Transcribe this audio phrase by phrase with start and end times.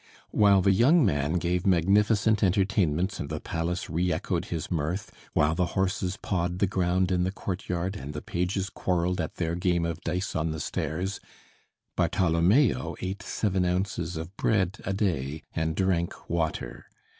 [0.31, 5.53] While the young man gave magnificent entertainments and the palace re echoed his mirth, while
[5.53, 9.85] the horses pawed the ground in the courtyard and the pages quarreled at their game
[9.85, 11.19] of dice on the stairs,
[11.95, 16.87] Bartholomeo ate seven ounces of bread a day and drank water.